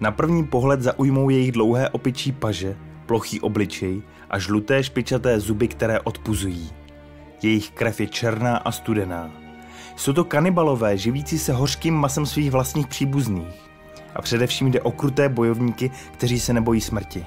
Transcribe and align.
Na 0.00 0.10
první 0.10 0.44
pohled 0.46 0.82
zaujmou 0.82 1.30
jejich 1.30 1.52
dlouhé 1.52 1.88
opičí 1.88 2.32
paže, 2.32 2.76
plochý 3.06 3.40
obličej 3.40 4.02
a 4.30 4.38
žluté 4.38 4.82
špičaté 4.82 5.40
zuby, 5.40 5.68
které 5.68 6.00
odpuzují. 6.00 6.70
Jejich 7.42 7.70
krev 7.70 8.00
je 8.00 8.06
černá 8.06 8.56
a 8.56 8.72
studená. 8.72 9.30
Jsou 9.96 10.12
to 10.12 10.24
kanibalové, 10.24 10.98
živící 10.98 11.38
se 11.38 11.52
hořkým 11.52 11.94
masem 11.94 12.26
svých 12.26 12.50
vlastních 12.50 12.86
příbuzných. 12.86 13.70
A 14.14 14.22
především 14.22 14.70
jde 14.70 14.80
o 14.80 14.90
kruté 14.90 15.28
bojovníky, 15.28 15.90
kteří 16.12 16.40
se 16.40 16.52
nebojí 16.52 16.80
smrti. 16.80 17.26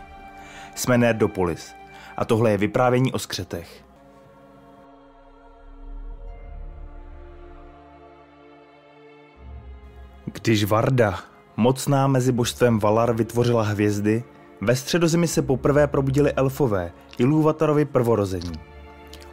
Jsme 0.75 0.97
Nerdopolis 0.97 1.75
a 2.17 2.25
tohle 2.25 2.51
je 2.51 2.57
vyprávění 2.57 3.13
o 3.13 3.19
skřetech. 3.19 3.85
Když 10.25 10.63
Varda, 10.63 11.19
mocná 11.59 12.07
mezi 12.07 12.31
božstvem 12.31 12.79
Valar, 12.79 13.13
vytvořila 13.13 13.63
hvězdy, 13.63 14.23
ve 14.61 14.75
středozemi 14.75 15.27
se 15.27 15.41
poprvé 15.41 15.87
probudili 15.87 16.33
elfové, 16.33 16.91
Ilúvatarovi 17.17 17.85
prvorození. 17.85 18.51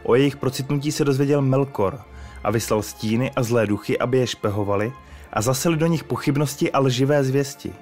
O 0.03 0.15
jejich 0.15 0.37
procitnutí 0.37 0.91
se 0.91 1.05
dozvěděl 1.05 1.41
Melkor 1.41 1.99
a 2.43 2.51
vyslal 2.51 2.81
stíny 2.81 3.31
a 3.31 3.43
zlé 3.43 3.67
duchy, 3.67 3.99
aby 3.99 4.17
je 4.17 4.27
špehovali 4.27 4.93
a 5.33 5.41
zaseli 5.41 5.77
do 5.77 5.87
nich 5.87 6.03
pochybnosti 6.03 6.71
a 6.71 6.79
lživé 6.79 7.23
zvěsti. 7.23 7.73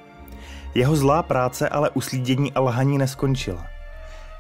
Jeho 0.75 0.95
zlá 0.95 1.23
práce 1.23 1.69
ale 1.69 1.89
uslídění 1.89 2.53
a 2.53 2.59
lhaní 2.59 2.97
neskončila. 2.97 3.65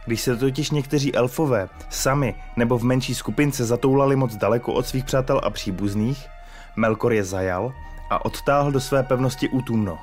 Když 0.05 0.21
se 0.21 0.37
totiž 0.37 0.71
někteří 0.71 1.15
elfové 1.15 1.69
sami 1.89 2.35
nebo 2.55 2.77
v 2.77 2.83
menší 2.83 3.15
skupince 3.15 3.65
zatoulali 3.65 4.15
moc 4.15 4.35
daleko 4.35 4.73
od 4.73 4.87
svých 4.87 5.05
přátel 5.05 5.41
a 5.43 5.49
příbuzných, 5.49 6.27
Melkor 6.75 7.13
je 7.13 7.23
zajal 7.23 7.73
a 8.09 8.25
odtáhl 8.25 8.71
do 8.71 8.79
své 8.79 9.03
pevnosti 9.03 9.49
Utumno. 9.49 9.97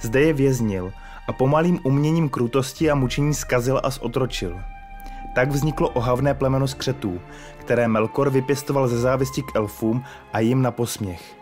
Zde 0.00 0.20
je 0.20 0.32
věznil 0.32 0.92
a 1.28 1.32
pomalým 1.32 1.80
uměním 1.82 2.28
krutosti 2.28 2.90
a 2.90 2.94
mučení 2.94 3.34
skazil 3.34 3.80
a 3.84 3.90
zotročil. 3.90 4.60
Tak 5.34 5.50
vzniklo 5.50 5.88
ohavné 5.88 6.34
plemeno 6.34 6.68
skřetů, 6.68 7.20
které 7.56 7.88
Melkor 7.88 8.30
vypěstoval 8.30 8.88
ze 8.88 8.98
závisti 8.98 9.42
k 9.42 9.56
elfům 9.56 10.04
a 10.32 10.40
jim 10.40 10.62
na 10.62 10.70
posměch. 10.70 11.36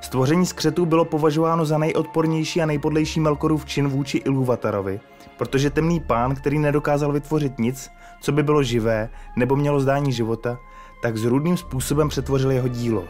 Stvoření 0.00 0.46
skřetů 0.46 0.86
bylo 0.86 1.04
považováno 1.04 1.64
za 1.64 1.78
nejodpornější 1.78 2.62
a 2.62 2.66
nejpodlejší 2.66 3.20
Melkorův 3.20 3.66
čin 3.66 3.88
vůči 3.88 4.18
Ilúvatarovi, 4.18 5.00
protože 5.36 5.70
temný 5.70 6.00
pán, 6.00 6.34
který 6.34 6.58
nedokázal 6.58 7.12
vytvořit 7.12 7.58
nic, 7.58 7.90
co 8.20 8.32
by 8.32 8.42
bylo 8.42 8.62
živé 8.62 9.08
nebo 9.36 9.56
mělo 9.56 9.80
zdání 9.80 10.12
života, 10.12 10.58
tak 11.02 11.16
zrůdným 11.16 11.56
způsobem 11.56 12.08
přetvořil 12.08 12.50
jeho 12.50 12.68
dílo. 12.68 13.04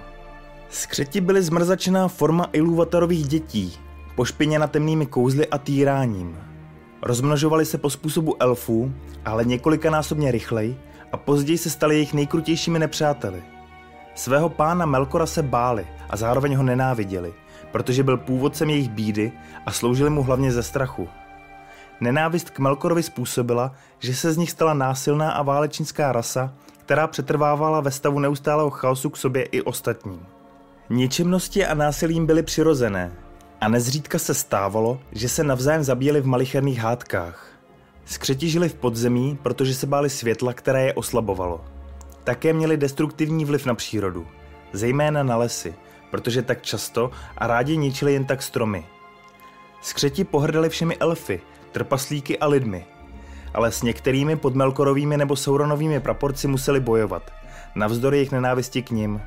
Skřeti 0.70 1.20
byly 1.20 1.42
zmrzačená 1.42 2.09
forma 2.09 2.48
Ilúvatarových 2.53 3.28
dětí, 3.28 3.78
pošpiněna 4.14 4.67
temnými 4.67 5.06
kouzly 5.06 5.47
a 5.47 5.59
týráním. 5.59 6.39
Rozmnožovali 7.03 7.64
se 7.64 7.78
po 7.78 7.91
způsobu 7.91 8.42
elfů, 8.42 8.92
ale 9.25 9.44
několikanásobně 9.44 10.31
rychleji 10.31 10.81
a 11.12 11.17
později 11.17 11.59
se 11.59 11.70
stali 11.70 11.94
jejich 11.94 12.14
nejkrutějšími 12.14 12.78
nepřáteli. 12.78 13.42
Svého 14.14 14.48
pána 14.48 14.87
Melkora 14.87 15.27
se 15.27 15.42
báli 15.42 15.87
a 16.11 16.17
zároveň 16.17 16.55
ho 16.55 16.62
nenáviděli, 16.62 17.34
protože 17.72 18.03
byl 18.03 18.17
původcem 18.17 18.70
jejich 18.70 18.89
bídy 18.89 19.33
a 19.67 19.72
sloužili 19.72 20.11
mu 20.11 20.22
hlavně 20.22 20.53
ze 20.53 20.62
strachu. 20.62 21.09
Nenávist 22.00 22.50
k 22.50 22.59
Melkorovi 22.59 23.03
způsobila, 23.03 23.72
že 23.98 24.14
se 24.14 24.33
z 24.33 24.37
nich 24.37 24.50
stala 24.50 24.75
násilná 24.75 25.31
a 25.31 25.42
válečnická 25.42 26.12
rasa, 26.12 26.55
která 26.78 27.06
přetrvávala 27.06 27.81
ve 27.81 27.91
stavu 27.91 28.19
neustálého 28.19 28.70
chaosu 28.70 29.11
k 29.11 29.17
sobě 29.17 29.42
i 29.42 29.62
ostatním. 29.62 30.27
Ničemnosti 30.91 31.67
a 31.67 31.75
násilím 31.75 32.27
byly 32.27 32.42
přirozené 32.42 33.12
a 33.61 33.69
nezřídka 33.69 34.19
se 34.19 34.34
stávalo, 34.34 35.00
že 35.12 35.28
se 35.28 35.44
navzájem 35.44 35.83
zabíjeli 35.83 36.21
v 36.21 36.27
malicherných 36.27 36.78
hádkách. 36.78 37.49
Skřeti 38.05 38.49
žili 38.49 38.69
v 38.69 38.75
podzemí, 38.75 39.38
protože 39.43 39.75
se 39.75 39.87
báli 39.87 40.11
světla, 40.11 40.53
které 40.53 40.84
je 40.84 40.94
oslabovalo. 40.94 41.65
Také 42.25 42.53
měli 42.53 42.77
destruktivní 42.77 43.44
vliv 43.44 43.66
na 43.66 43.75
přírodu, 43.75 44.27
zejména 44.72 45.22
na 45.22 45.37
lesy, 45.37 45.75
protože 46.11 46.43
tak 46.43 46.62
často 46.62 47.11
a 47.38 47.47
rádi 47.47 47.77
ničili 47.77 48.12
jen 48.12 48.25
tak 48.25 48.43
stromy. 48.43 48.87
Skřeti 49.82 50.25
pohrdali 50.25 50.69
všemi 50.69 50.97
elfy, 50.97 51.41
trpaslíky 51.72 52.38
a 52.38 52.47
lidmi, 52.47 52.87
ale 53.55 53.72
s 53.72 53.82
některými 53.82 54.37
podmelkorovými 54.37 55.16
nebo 55.16 55.37
sauronovými 55.37 56.00
praporci 56.00 56.49
museli 56.49 56.81
bojovat, 56.81 57.31
navzdory 57.75 58.16
jejich 58.16 58.32
nenávisti 58.32 58.82
k 58.82 58.91
nim. 58.91 59.21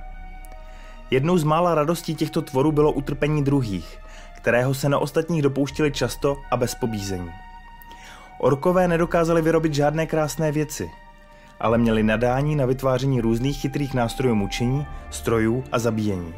Jednou 1.11 1.37
z 1.37 1.43
mála 1.43 1.75
radostí 1.75 2.15
těchto 2.15 2.41
tvorů 2.41 2.71
bylo 2.71 2.91
utrpení 2.91 3.43
druhých, 3.43 3.99
kterého 4.35 4.73
se 4.73 4.89
na 4.89 4.99
ostatních 4.99 5.41
dopouštili 5.41 5.91
často 5.91 6.37
a 6.51 6.57
bez 6.57 6.75
pobízení. 6.75 7.31
Orkové 8.39 8.87
nedokázali 8.87 9.41
vyrobit 9.41 9.73
žádné 9.73 10.05
krásné 10.05 10.51
věci, 10.51 10.91
ale 11.59 11.77
měli 11.77 12.03
nadání 12.03 12.55
na 12.55 12.65
vytváření 12.65 13.21
různých 13.21 13.57
chytrých 13.57 13.93
nástrojů 13.93 14.35
mučení, 14.35 14.85
strojů 15.09 15.63
a 15.71 15.79
zabíjení. 15.79 16.33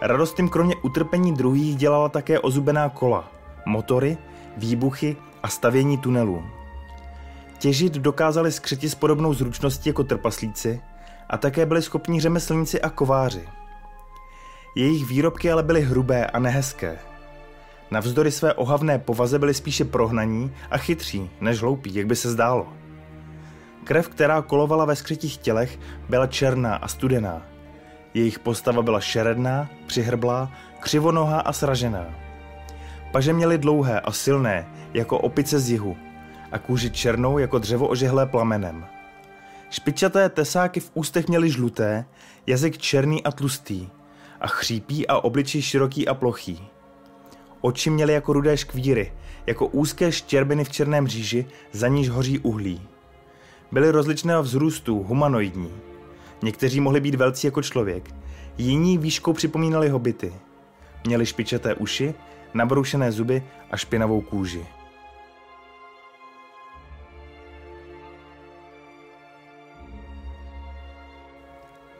Radost 0.00 0.38
jim 0.38 0.48
kromě 0.48 0.74
utrpení 0.82 1.34
druhých 1.34 1.76
dělala 1.76 2.08
také 2.08 2.40
ozubená 2.40 2.88
kola, 2.88 3.32
motory, 3.66 4.18
výbuchy 4.56 5.16
a 5.42 5.48
stavění 5.48 5.98
tunelů. 5.98 6.44
Těžit 7.58 7.92
dokázali 7.92 8.52
skřeti 8.52 8.88
s 8.88 8.94
podobnou 8.94 9.34
zručností 9.34 9.88
jako 9.88 10.04
trpaslíci 10.04 10.80
a 11.28 11.38
také 11.38 11.66
byli 11.66 11.82
schopní 11.82 12.20
řemeslníci 12.20 12.80
a 12.80 12.90
kováři. 12.90 13.48
Jejich 14.76 15.06
výrobky 15.06 15.52
ale 15.52 15.62
byly 15.62 15.80
hrubé 15.82 16.26
a 16.26 16.38
nehezké. 16.38 16.98
Navzdory 17.90 18.30
své 18.30 18.54
ohavné 18.54 18.98
povaze 18.98 19.38
byli 19.38 19.54
spíše 19.54 19.84
prohnaní 19.84 20.52
a 20.70 20.78
chytří, 20.78 21.30
než 21.40 21.60
hloupí, 21.60 21.94
jak 21.94 22.06
by 22.06 22.16
se 22.16 22.30
zdálo. 22.30 22.66
Krev, 23.84 24.08
která 24.08 24.42
kolovala 24.42 24.84
ve 24.84 24.96
skrytých 24.96 25.36
tělech, 25.36 25.78
byla 26.08 26.26
černá 26.26 26.76
a 26.76 26.88
studená. 26.88 27.42
Jejich 28.14 28.38
postava 28.38 28.82
byla 28.82 29.00
šeredná, 29.00 29.70
přihrblá, 29.86 30.50
křivonohá 30.80 31.40
a 31.40 31.52
sražená. 31.52 32.06
Paže 33.12 33.32
měly 33.32 33.58
dlouhé 33.58 34.00
a 34.00 34.12
silné, 34.12 34.66
jako 34.94 35.18
opice 35.18 35.60
z 35.60 35.70
jihu, 35.70 35.96
a 36.52 36.58
kůži 36.58 36.90
černou 36.90 37.38
jako 37.38 37.58
dřevo 37.58 37.88
ožehlé 37.88 38.26
plamenem. 38.26 38.86
Špičaté 39.74 40.28
tesáky 40.28 40.80
v 40.80 40.90
ústech 40.94 41.28
měly 41.28 41.50
žluté, 41.50 42.04
jazyk 42.46 42.78
černý 42.78 43.24
a 43.24 43.32
tlustý, 43.32 43.88
a 44.40 44.46
chřípí 44.46 45.06
a 45.06 45.18
obličej 45.18 45.62
široký 45.62 46.08
a 46.08 46.14
plochý. 46.14 46.68
Oči 47.60 47.90
měly 47.90 48.12
jako 48.12 48.32
rudé 48.32 48.56
škvíry, 48.56 49.12
jako 49.46 49.66
úzké 49.66 50.12
štěrbiny 50.12 50.64
v 50.64 50.70
černém 50.70 51.08
říži, 51.08 51.46
za 51.72 51.88
níž 51.88 52.08
hoří 52.08 52.38
uhlí. 52.38 52.82
Byly 53.72 53.90
rozličného 53.90 54.42
vzrůstu, 54.42 55.02
humanoidní. 55.02 55.70
Někteří 56.42 56.80
mohli 56.80 57.00
být 57.00 57.14
velcí 57.14 57.46
jako 57.46 57.62
člověk, 57.62 58.14
jiní 58.58 58.98
výškou 58.98 59.32
připomínali 59.32 59.88
hobity. 59.88 60.34
Měli 61.06 61.26
špičaté 61.26 61.74
uši, 61.74 62.14
nabroušené 62.54 63.12
zuby 63.12 63.42
a 63.70 63.76
špinavou 63.76 64.20
kůži. 64.20 64.66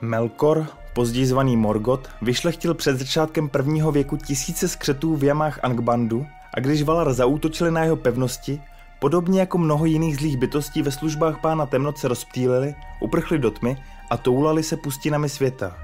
Melkor, 0.04 0.66
později 0.92 1.26
zvaný 1.26 1.56
Morgot, 1.56 2.08
vyšlechtil 2.22 2.74
před 2.74 2.98
začátkem 2.98 3.48
prvního 3.48 3.92
věku 3.92 4.16
tisíce 4.16 4.68
skřetů 4.68 5.16
v 5.16 5.24
jamách 5.24 5.60
Angbandu 5.62 6.26
a 6.54 6.60
když 6.60 6.82
Valar 6.82 7.12
zaútočili 7.12 7.70
na 7.70 7.84
jeho 7.84 7.96
pevnosti, 7.96 8.62
podobně 8.98 9.40
jako 9.40 9.58
mnoho 9.58 9.84
jiných 9.84 10.16
zlých 10.16 10.36
bytostí 10.36 10.82
ve 10.82 10.90
službách 10.90 11.40
pána 11.40 11.66
temnoce 11.66 12.08
rozptýlili, 12.08 12.74
uprchli 13.00 13.38
do 13.38 13.50
tmy 13.50 13.76
a 14.10 14.16
toulali 14.16 14.62
se 14.62 14.76
pustinami 14.76 15.28
světa. 15.28 15.76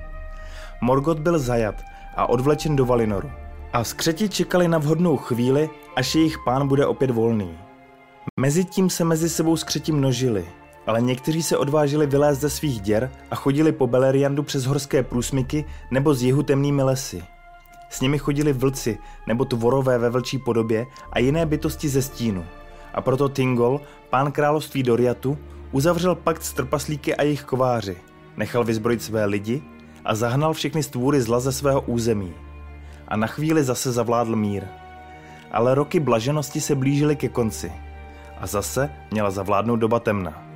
Morgot 0.80 1.18
byl 1.18 1.38
zajat 1.38 1.74
a 2.16 2.28
odvlečen 2.28 2.76
do 2.76 2.86
Valinoru. 2.86 3.30
A 3.72 3.84
skřeti 3.84 4.28
čekali 4.28 4.68
na 4.68 4.78
vhodnou 4.78 5.16
chvíli, 5.16 5.70
až 5.96 6.14
jejich 6.14 6.36
pán 6.44 6.68
bude 6.68 6.86
opět 6.86 7.10
volný. 7.10 7.58
Mezitím 8.40 8.90
se 8.90 9.04
mezi 9.04 9.28
sebou 9.28 9.56
skřeti 9.56 9.92
množili– 9.92 10.48
ale 10.90 11.00
někteří 11.00 11.42
se 11.42 11.56
odvážili 11.56 12.06
vylézt 12.06 12.40
ze 12.40 12.50
svých 12.50 12.80
děr 12.80 13.10
a 13.30 13.34
chodili 13.34 13.72
po 13.72 13.86
Beleriandu 13.86 14.42
přes 14.42 14.64
horské 14.64 15.02
průsmyky 15.02 15.64
nebo 15.90 16.14
z 16.14 16.22
jihu 16.22 16.42
temnými 16.42 16.82
lesy. 16.82 17.22
S 17.90 18.00
nimi 18.00 18.18
chodili 18.18 18.52
vlci 18.52 18.98
nebo 19.26 19.44
tvorové 19.44 19.98
ve 19.98 20.10
vlčí 20.10 20.38
podobě 20.38 20.86
a 21.12 21.18
jiné 21.18 21.46
bytosti 21.46 21.88
ze 21.88 22.02
stínu. 22.02 22.44
A 22.94 23.00
proto 23.00 23.28
Tingol, 23.28 23.80
pán 24.10 24.32
království 24.32 24.82
Doriatu, 24.82 25.38
uzavřel 25.72 26.14
pakt 26.14 26.42
s 26.42 26.52
trpaslíky 26.52 27.14
a 27.14 27.22
jejich 27.22 27.42
kováři, 27.42 27.96
nechal 28.36 28.64
vyzbrojit 28.64 29.02
své 29.02 29.24
lidi 29.24 29.62
a 30.04 30.14
zahnal 30.14 30.52
všechny 30.52 30.82
stvůry 30.82 31.22
zla 31.22 31.40
ze 31.40 31.52
svého 31.52 31.80
území. 31.80 32.34
A 33.08 33.16
na 33.16 33.26
chvíli 33.26 33.64
zase 33.64 33.92
zavládl 33.92 34.36
mír. 34.36 34.64
Ale 35.52 35.74
roky 35.74 36.00
blaženosti 36.00 36.60
se 36.60 36.74
blížily 36.74 37.16
ke 37.16 37.28
konci. 37.28 37.72
A 38.40 38.46
zase 38.46 38.90
měla 39.10 39.30
zavládnout 39.30 39.80
doba 39.80 40.00
temna. 40.00 40.49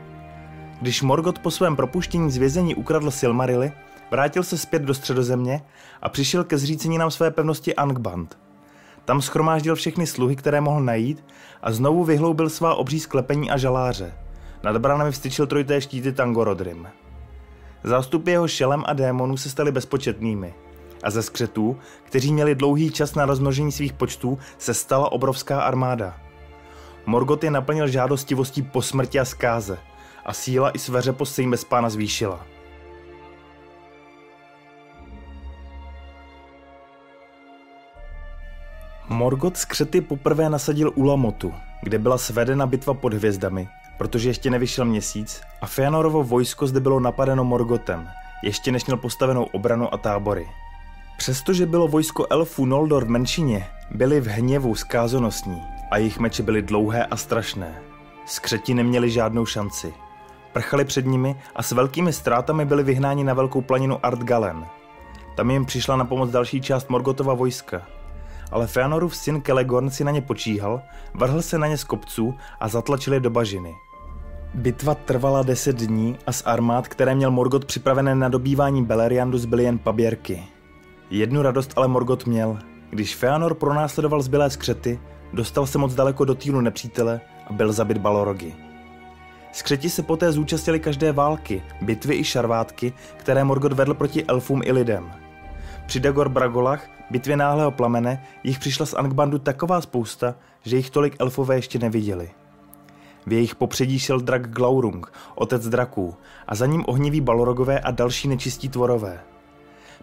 Když 0.84 1.02
Morgoth 1.02 1.38
po 1.38 1.50
svém 1.50 1.76
propuštění 1.76 2.30
z 2.30 2.36
vězení 2.36 2.74
ukradl 2.74 3.10
Silmarily, 3.10 3.72
vrátil 4.10 4.42
se 4.42 4.58
zpět 4.58 4.82
do 4.82 4.94
středozemě 4.94 5.62
a 6.02 6.08
přišel 6.08 6.44
ke 6.44 6.58
zříceninám 6.58 7.10
své 7.10 7.30
pevnosti 7.30 7.74
Angband. 7.74 8.38
Tam 9.04 9.22
schromáždil 9.22 9.74
všechny 9.74 10.06
sluhy, 10.06 10.36
které 10.36 10.60
mohl 10.60 10.80
najít 10.80 11.24
a 11.62 11.72
znovu 11.72 12.04
vyhloubil 12.04 12.50
svá 12.50 12.74
obří 12.74 13.00
sklepení 13.00 13.50
a 13.50 13.56
žaláře. 13.56 14.14
Nad 14.62 14.76
branami 14.78 15.12
vstyčil 15.12 15.46
trojité 15.46 15.80
štíty 15.80 16.12
Tangorodrim. 16.12 16.88
Zástupy 17.84 18.30
jeho 18.30 18.48
šelem 18.48 18.84
a 18.86 18.92
démonů 18.92 19.36
se 19.36 19.50
staly 19.50 19.72
bezpočetnými. 19.72 20.54
A 21.02 21.10
ze 21.10 21.22
skřetů, 21.22 21.76
kteří 22.02 22.32
měli 22.32 22.54
dlouhý 22.54 22.90
čas 22.90 23.14
na 23.14 23.26
rozmnožení 23.26 23.72
svých 23.72 23.92
počtů, 23.92 24.38
se 24.58 24.74
stala 24.74 25.12
obrovská 25.12 25.60
armáda. 25.60 26.16
Morgot 27.06 27.44
je 27.44 27.50
naplnil 27.50 27.88
žádostivostí 27.88 28.62
po 28.62 28.82
smrti 28.82 29.20
a 29.20 29.24
zkáze 29.24 29.78
a 30.24 30.32
síla 30.32 30.70
i 30.70 30.78
sveřepost 30.78 31.34
se 31.34 31.42
jim 31.42 31.50
bez 31.50 31.64
pána 31.64 31.90
zvýšila. 31.90 32.46
Morgot 39.08 39.56
skřety 39.56 40.00
poprvé 40.00 40.50
nasadil 40.50 40.92
u 40.94 41.04
Lamotu, 41.04 41.52
kde 41.82 41.98
byla 41.98 42.18
svedena 42.18 42.66
bitva 42.66 42.94
pod 42.94 43.14
hvězdami, 43.14 43.68
protože 43.98 44.28
ještě 44.28 44.50
nevyšel 44.50 44.84
měsíc 44.84 45.42
a 45.60 45.66
Feanorovo 45.66 46.22
vojsko 46.22 46.66
zde 46.66 46.80
bylo 46.80 47.00
napadeno 47.00 47.44
Morgotem, 47.44 48.08
ještě 48.42 48.72
než 48.72 48.84
měl 48.84 48.96
postavenou 48.96 49.44
obranu 49.44 49.94
a 49.94 49.98
tábory. 49.98 50.46
Přestože 51.16 51.66
bylo 51.66 51.88
vojsko 51.88 52.26
elfů 52.30 52.66
Noldor 52.66 53.04
v 53.04 53.08
menšině, 53.08 53.66
byli 53.90 54.20
v 54.20 54.26
hněvu 54.26 54.74
zkázonosní 54.74 55.62
a 55.90 55.98
jejich 55.98 56.18
meče 56.18 56.42
byly 56.42 56.62
dlouhé 56.62 57.06
a 57.06 57.16
strašné. 57.16 57.82
Skřeti 58.26 58.74
neměli 58.74 59.10
žádnou 59.10 59.46
šanci. 59.46 60.03
Prchali 60.54 60.84
před 60.84 61.06
nimi 61.06 61.36
a 61.56 61.62
s 61.62 61.72
velkými 61.72 62.12
ztrátami 62.12 62.64
byli 62.64 62.82
vyhnáni 62.82 63.24
na 63.24 63.34
velkou 63.34 63.60
planinu 63.60 63.98
Ardgalen. 64.02 64.66
Tam 65.36 65.50
jim 65.50 65.64
přišla 65.64 65.96
na 65.96 66.04
pomoc 66.04 66.30
další 66.30 66.60
část 66.60 66.90
Morgotova 66.90 67.34
vojska– 67.34 67.82
ale 68.54 68.66
Feanorův 68.66 69.16
syn 69.16 69.40
Kelegorn 69.40 69.90
si 69.90 70.04
na 70.04 70.10
ně 70.10 70.20
počíhal, 70.22 70.82
vrhl 71.14 71.42
se 71.42 71.58
na 71.58 71.66
ně 71.66 71.78
z 71.78 71.84
kopců 71.84 72.34
a 72.60 72.68
zatlačili 72.68 73.20
do 73.20 73.30
bažiny. 73.30 73.74
Bitva 74.54 74.94
trvala 74.94 75.42
deset 75.42 75.76
dní 75.76 76.16
a 76.26 76.32
z 76.32 76.42
armád, 76.46 76.88
které 76.88 77.14
měl 77.14 77.30
Morgot 77.30 77.64
připravené 77.64 78.14
na 78.14 78.28
dobývání 78.28 78.84
Beleriandu, 78.84 79.38
zbyly 79.38 79.64
jen 79.64 79.78
paběrky. 79.78 80.42
Jednu 81.10 81.42
radost 81.42 81.72
ale 81.76 81.88
Morgot 81.88 82.26
měl. 82.26 82.58
Když 82.90 83.16
Feanor 83.16 83.54
pronásledoval 83.54 84.22
zbylé 84.22 84.50
skřety, 84.50 85.00
dostal 85.32 85.66
se 85.66 85.78
moc 85.78 85.94
daleko 85.94 86.24
do 86.24 86.34
týlu 86.34 86.60
nepřítele 86.60 87.20
a 87.46 87.52
byl 87.52 87.72
zabit 87.72 87.98
Balorogy. 87.98 88.54
Skřeti 89.54 89.90
se 89.90 90.02
poté 90.02 90.32
zúčastnili 90.32 90.80
každé 90.80 91.12
války, 91.12 91.62
bitvy 91.80 92.14
i 92.14 92.24
šarvátky, 92.24 92.92
které 93.16 93.44
Morgot 93.44 93.72
vedl 93.72 93.94
proti 93.94 94.24
elfům 94.24 94.60
i 94.64 94.72
lidem. 94.72 95.12
Při 95.86 96.00
Dagor 96.00 96.28
Bragolach 96.28 96.88
bitvě 97.10 97.36
náhlého 97.36 97.70
plamene 97.70 98.26
jich 98.44 98.58
přišla 98.58 98.86
z 98.86 98.94
Angbandu 98.94 99.38
taková 99.38 99.80
spousta, 99.80 100.34
že 100.62 100.76
jich 100.76 100.90
tolik 100.90 101.16
elfové 101.18 101.56
ještě 101.56 101.78
neviděli. 101.78 102.30
V 103.26 103.32
jejich 103.32 103.54
popředí 103.54 103.98
šel 103.98 104.20
drak 104.20 104.50
Glaurung, 104.50 105.12
otec 105.34 105.68
draků, 105.68 106.14
a 106.46 106.54
za 106.54 106.66
ním 106.66 106.84
ohniví 106.86 107.20
balorogové 107.20 107.80
a 107.80 107.90
další 107.90 108.28
nečistí 108.28 108.68
tvorové. 108.68 109.20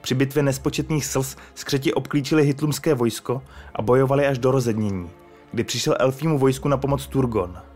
Při 0.01 0.15
bitvě 0.15 0.43
nespočetných 0.43 1.05
slz 1.05 1.35
skřeti 1.55 1.93
obklíčili 1.93 2.43
hitlumské 2.43 2.93
vojsko 2.93 3.41
a 3.75 3.81
bojovali 3.81 4.27
až 4.27 4.37
do 4.37 4.51
rozednění, 4.51 5.09
kdy 5.51 5.63
přišel 5.63 5.95
elfímu 5.99 6.37
vojsku 6.37 6.67
na 6.67 6.77
pomoc 6.77 7.07
Turgon. 7.07 7.70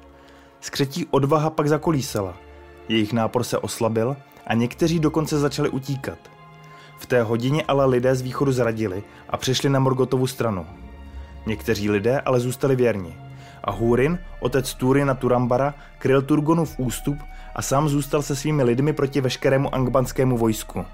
Skřetí 0.65 1.05
odvaha 1.11 1.49
pak 1.49 1.67
zakolísala, 1.67 2.33
jejich 2.89 3.13
nápor 3.13 3.43
se 3.43 3.57
oslabil 3.57 4.15
a 4.47 4.53
někteří 4.53 4.99
dokonce 4.99 5.39
začali 5.39 5.69
utíkat– 5.69 6.17
v 6.97 7.05
té 7.05 7.23
hodině 7.23 7.63
ale 7.67 7.85
lidé 7.85 8.15
z 8.15 8.21
východu 8.21 8.51
zradili 8.51 9.03
a 9.29 9.37
přešli 9.37 9.69
na 9.69 9.79
Morgotovu 9.79 10.27
stranu. 10.27 10.65
Někteří 11.45 11.89
lidé 11.89 12.21
ale 12.21 12.39
zůstali 12.39 12.75
věrni. 12.75 13.17
A 13.63 13.71
Húrin, 13.71 14.19
otec 14.39 14.73
Túry 14.73 15.05
na 15.05 15.13
Turambara, 15.13 15.73
kryl 15.97 16.21
Turgonův 16.21 16.79
ústup 16.79 17.17
a 17.55 17.61
sám 17.61 17.89
zůstal 17.89 18.21
se 18.21 18.35
svými 18.35 18.63
lidmi 18.63 18.93
proti 18.93 19.21
veškerému 19.21 19.75
angbanskému 19.75 20.37
vojsku. 20.37 20.85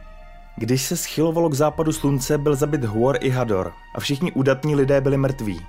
Když 0.55 0.81
se 0.81 0.97
schylovalo 0.97 1.49
k 1.49 1.53
západu 1.53 1.91
slunce, 1.91 2.37
byl 2.37 2.55
zabit 2.55 2.83
Huor 2.83 3.17
i 3.21 3.29
Hador 3.29 3.73
a 3.95 3.99
všichni 3.99 4.31
udatní 4.31 4.75
lidé 4.75 5.01
byli 5.01 5.17
mrtví. 5.17 5.65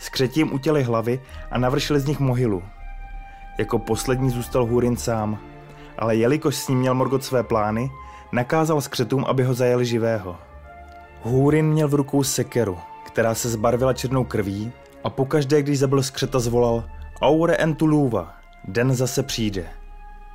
Skřetím 0.00 0.52
utěli 0.52 0.82
hlavy 0.82 1.20
a 1.50 1.58
navršili 1.58 2.00
z 2.00 2.06
nich 2.06 2.20
mohylu. 2.20 2.62
Jako 3.60 3.78
poslední 3.78 4.30
zůstal 4.30 4.66
Húrin 4.66 4.96
sám, 4.96 5.38
ale 5.98 6.16
jelikož 6.16 6.56
s 6.56 6.68
ním 6.68 6.78
měl 6.78 6.94
Morgot 6.94 7.24
své 7.24 7.42
plány, 7.42 7.90
nakázal 8.32 8.80
skřetům, 8.80 9.24
aby 9.24 9.42
ho 9.42 9.54
zajeli 9.54 9.86
živého. 9.86 10.36
Húrin 11.22 11.66
měl 11.66 11.88
v 11.88 11.94
rukou 11.94 12.22
sekeru, 12.22 12.78
která 13.04 13.34
se 13.34 13.48
zbarvila 13.48 13.92
černou 13.92 14.24
krví 14.24 14.72
a 15.04 15.10
pokaždé, 15.10 15.62
když 15.62 15.78
zabil 15.78 16.02
skřeta, 16.02 16.38
zvolal 16.38 16.84
Aure 17.22 17.56
entuluva, 17.56 18.34
den 18.64 18.94
zase 18.94 19.22
přijde. 19.22 19.66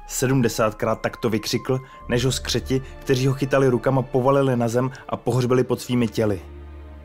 Sedmdesátkrát 0.08 1.02
takto 1.02 1.30
vykřikl, 1.30 1.82
než 2.10 2.26
ho 2.26 2.32
skřeti, 2.32 2.82
kteří 3.00 3.28
ho 3.28 3.34
chytali 3.34 3.68
rukama, 3.68 4.02
povalili 4.02 4.58
na 4.58 4.68
zem 4.68 4.92
a 5.10 5.18
pohřbili 5.18 5.64
pod 5.64 5.82
svými 5.82 6.08
těly. 6.08 6.42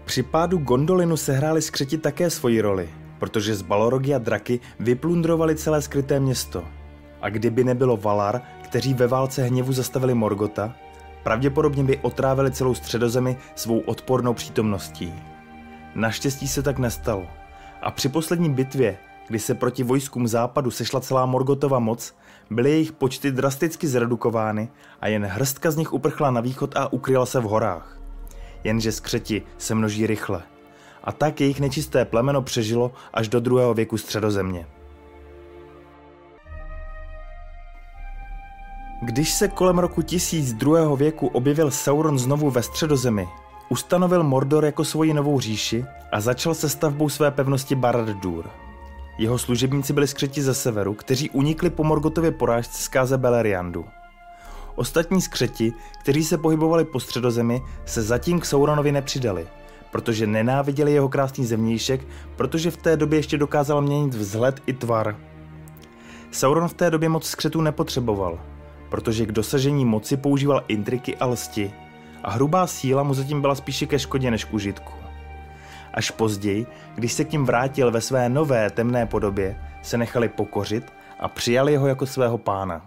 Při 0.04 0.22
pádu 0.22 0.58
Gondolinu 0.58 1.16
sehráli 1.16 1.62
skřeti 1.62 1.98
také 1.98 2.30
svoji 2.30 2.60
roli, 2.60 2.88
protože 3.20 3.54
z 3.54 3.62
Balorogy 3.62 4.14
a 4.14 4.18
draky 4.18 4.60
vyplundrovali 4.80 5.56
celé 5.56 5.82
skryté 5.82 6.20
město. 6.20 6.64
A 7.20 7.28
kdyby 7.28 7.64
nebylo 7.64 7.96
Valar, 7.96 8.42
kteří 8.62 8.94
ve 8.94 9.06
válce 9.06 9.42
hněvu 9.42 9.72
zastavili 9.72 10.14
Morgota, 10.14 10.74
pravděpodobně 11.22 11.84
by 11.84 11.98
otrávili 11.98 12.50
celou 12.50 12.74
středozemi 12.74 13.36
svou 13.54 13.78
odpornou 13.78 14.34
přítomností. 14.34 15.14
Naštěstí 15.94 16.48
se 16.48 16.62
tak 16.62 16.78
nestalo. 16.78 17.26
A 17.82 17.90
při 17.90 18.08
poslední 18.08 18.50
bitvě, 18.50 18.98
kdy 19.28 19.38
se 19.38 19.54
proti 19.54 19.82
vojskům 19.82 20.28
západu 20.28 20.70
sešla 20.70 21.00
celá 21.00 21.26
Morgotova 21.26 21.78
moc, 21.78 22.14
byly 22.50 22.70
jejich 22.70 22.92
počty 22.92 23.32
drasticky 23.32 23.88
zredukovány 23.88 24.68
a 25.00 25.08
jen 25.08 25.24
hrstka 25.24 25.70
z 25.70 25.76
nich 25.76 25.92
uprchla 25.92 26.30
na 26.30 26.40
východ 26.40 26.76
a 26.76 26.92
ukryla 26.92 27.26
se 27.26 27.40
v 27.40 27.44
horách. 27.44 27.98
Jenže 28.64 28.92
skřeti 28.92 29.42
se 29.58 29.74
množí 29.74 30.06
rychle. 30.06 30.42
A 31.04 31.12
tak 31.12 31.40
jejich 31.40 31.60
nečisté 31.60 32.04
plemeno 32.04 32.42
přežilo 32.42 32.92
až 33.12 33.28
do 33.28 33.40
druhého 33.40 33.74
věku 33.74 33.98
středozemě. 33.98 34.66
Když 39.02 39.32
se 39.32 39.48
kolem 39.48 39.78
roku 39.78 40.02
1000 40.02 40.52
druhého 40.52 40.96
věku 40.96 41.26
objevil 41.26 41.70
Sauron 41.70 42.18
znovu 42.18 42.50
ve 42.50 42.62
středozemi, 42.62 43.28
ustanovil 43.68 44.22
Mordor 44.22 44.64
jako 44.64 44.84
svoji 44.84 45.14
novou 45.14 45.40
říši 45.40 45.84
a 46.12 46.20
začal 46.20 46.54
se 46.54 46.68
stavbou 46.68 47.08
své 47.08 47.30
pevnosti 47.30 47.74
Barad-dûr. 47.74 48.44
Jeho 49.18 49.38
služebníci 49.38 49.92
byli 49.92 50.08
skřeti 50.08 50.42
ze 50.42 50.54
severu, 50.54 50.94
kteří 50.94 51.30
unikli 51.30 51.70
po 51.70 51.84
Morgotově 51.84 52.30
porážce 52.30 52.82
zkáze 52.82 53.18
Beleriandu. 53.18 53.84
Ostatní 54.74 55.22
skřeti, 55.22 55.72
kteří 56.00 56.24
se 56.24 56.38
pohybovali 56.38 56.84
po 56.84 57.00
středozemi, 57.00 57.62
se 57.84 58.02
zatím 58.02 58.40
k 58.40 58.44
Sauronovi 58.44 58.92
nepřidali, 58.92 59.46
protože 59.90 60.26
nenáviděli 60.26 60.92
jeho 60.92 61.08
krásný 61.08 61.46
zemnějšek, 61.46 62.06
protože 62.36 62.70
v 62.70 62.76
té 62.76 62.96
době 62.96 63.18
ještě 63.18 63.38
dokázal 63.38 63.82
měnit 63.82 64.14
vzhled 64.14 64.60
i 64.66 64.72
tvar. 64.72 65.16
Sauron 66.30 66.68
v 66.68 66.74
té 66.74 66.90
době 66.90 67.08
moc 67.08 67.26
skřetů 67.26 67.60
nepotřeboval, 67.60 68.40
protože 68.88 69.26
k 69.26 69.32
dosažení 69.32 69.84
moci 69.84 70.16
používal 70.16 70.64
intriky 70.68 71.16
a 71.16 71.26
lsti 71.26 71.72
a 72.22 72.30
hrubá 72.30 72.66
síla 72.66 73.02
mu 73.02 73.14
zatím 73.14 73.40
byla 73.40 73.54
spíše 73.54 73.86
ke 73.86 73.98
škodě 73.98 74.30
než 74.30 74.44
k 74.44 74.54
užitku. 74.54 74.92
Až 75.94 76.10
později, 76.10 76.66
když 76.94 77.12
se 77.12 77.24
k 77.24 77.32
ním 77.32 77.44
vrátil 77.44 77.90
ve 77.90 78.00
své 78.00 78.28
nové 78.28 78.70
temné 78.70 79.06
podobě, 79.06 79.60
se 79.82 79.98
nechali 79.98 80.28
pokořit 80.28 80.92
a 81.20 81.28
přijali 81.28 81.76
ho 81.76 81.86
jako 81.86 82.06
svého 82.06 82.38
pána. 82.38 82.86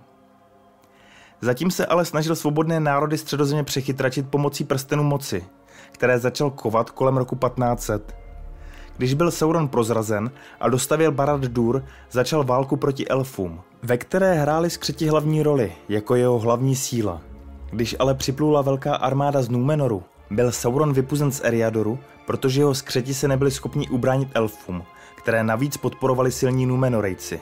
Zatím 1.41 1.71
se 1.71 1.85
ale 1.85 2.05
snažil 2.05 2.35
svobodné 2.35 2.79
národy 2.79 3.17
středozemě 3.17 3.63
přechytračit 3.63 4.29
pomocí 4.29 4.63
prstenu 4.63 5.03
moci, 5.03 5.45
které 5.93 6.19
začal 6.19 6.49
kovat 6.49 6.89
kolem 6.89 7.17
roku 7.17 7.35
1500. 7.35 8.15
Když 8.97 9.13
byl 9.13 9.31
Sauron 9.31 9.67
prozrazen 9.67 10.31
a 10.59 10.69
dostavil 10.69 11.11
Barad-dûr, 11.11 11.83
začal 12.11 12.43
válku 12.43 12.75
proti 12.75 13.07
elfům, 13.07 13.61
ve 13.83 13.97
které 13.97 14.33
hráli 14.33 14.69
skřeti 14.69 15.07
hlavní 15.07 15.43
roli, 15.43 15.71
jako 15.89 16.15
jeho 16.15 16.39
hlavní 16.39 16.75
síla. 16.75 17.21
Když 17.71 17.95
ale 17.99 18.13
připlula 18.13 18.61
velká 18.61 18.95
armáda 18.95 19.41
z 19.41 19.49
Númenoru, 19.49 20.03
byl 20.31 20.51
Sauron 20.51 20.93
vypuzen 20.93 21.31
z 21.31 21.41
Eriadoru, 21.43 21.99
protože 22.25 22.61
jeho 22.61 22.75
skřeti 22.75 23.13
se 23.13 23.27
nebyli 23.27 23.51
schopni 23.51 23.89
ubránit 23.89 24.29
elfům, 24.33 24.83
které 25.15 25.43
navíc 25.43 25.77
podporovali 25.77 26.31
silní 26.31 26.65
Númenorejci. 26.65 27.39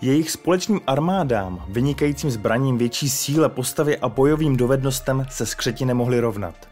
Jejich 0.00 0.30
společným 0.30 0.80
armádám, 0.86 1.64
vynikajícím 1.68 2.30
zbraním, 2.30 2.78
větší 2.78 3.08
síle, 3.08 3.48
postavě 3.48 3.96
a 3.96 4.08
bojovým 4.08 4.56
dovednostem 4.56 5.26
se 5.30 5.46
skřeti 5.46 5.84
nemohli 5.84 6.20
rovnat. 6.20 6.71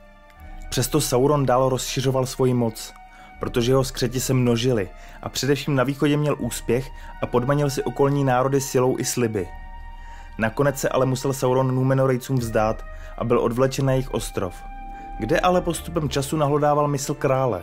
Přesto 0.70 1.00
Sauron 1.00 1.46
dál 1.46 1.68
rozšiřoval 1.68 2.26
svoji 2.26 2.54
moc 2.54 2.92
protože 3.40 3.72
jeho 3.72 3.84
skřeti 3.84 4.20
se 4.20 4.34
množili 4.34 4.90
a 5.22 5.28
především 5.28 5.74
na 5.74 5.84
východě 5.84 6.16
měl 6.16 6.36
úspěch 6.38 6.90
a 7.22 7.26
podmanil 7.26 7.70
si 7.70 7.82
okolní 7.82 8.24
národy 8.24 8.60
silou 8.60 8.98
i 8.98 9.04
sliby. 9.04 9.48
Nakonec 10.38 10.78
se 10.78 10.88
ale 10.88 11.06
musel 11.06 11.32
Sauron 11.32 11.74
Númenorejcům 11.74 12.38
vzdát 12.38 12.84
a 13.18 13.24
byl 13.24 13.40
odvlečen 13.40 13.86
na 13.86 13.92
jejich 13.92 14.14
ostrov, 14.14 14.54
kde 15.18 15.40
ale 15.40 15.60
postupem 15.60 16.08
času 16.08 16.36
nahlodával 16.36 16.88
mysl 16.88 17.14
krále. 17.14 17.62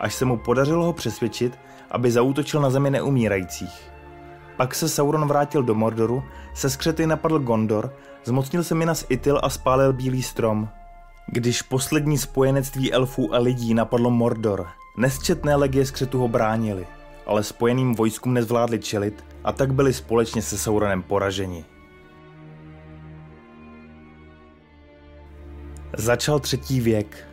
až 0.00 0.14
se 0.14 0.24
mu 0.24 0.36
podařilo 0.36 0.84
ho 0.84 0.92
přesvědčit, 0.92 1.58
aby 1.90 2.10
zaútočil 2.10 2.60
na 2.60 2.70
zemi 2.70 2.90
neumírajících. 2.90 3.92
Pak 4.56 4.74
se 4.74 4.88
Sauron 4.88 5.28
vrátil 5.28 5.62
do 5.62 5.74
Mordoru, 5.74 6.24
se 6.54 6.70
skřety 6.70 7.06
napadl 7.06 7.38
Gondor, 7.38 7.94
zmocnil 8.24 8.64
se 8.64 8.74
Minas 8.74 9.04
Itil 9.08 9.40
a 9.42 9.50
spálil 9.50 9.92
Bílý 9.92 10.22
strom. 10.22 10.68
Když 11.26 11.62
poslední 11.62 12.18
spojenectví 12.18 12.92
elfů 12.92 13.34
a 13.34 13.38
lidí 13.38 13.74
napadlo 13.74 14.10
Mordor, 14.10 14.68
nesčetné 14.96 15.56
legie 15.56 15.86
skřetu 15.86 16.18
ho 16.18 16.28
bránili, 16.28 16.86
ale 17.26 17.42
spojeným 17.42 17.94
vojskům 17.94 18.34
nezvládli 18.34 18.78
čelit 18.78 19.24
a 19.44 19.52
tak 19.52 19.74
byli 19.74 19.92
společně 19.92 20.42
se 20.42 20.58
Sauronem 20.58 21.02
poraženi. 21.02 21.64
Začal 25.96 26.40
třetí 26.40 26.80
věk. 26.80 27.28